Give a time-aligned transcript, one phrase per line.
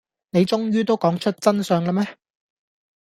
[0.31, 2.17] 你終於都講出真相喇咩